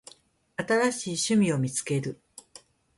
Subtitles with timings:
[0.57, 2.19] 新しい趣味を見つける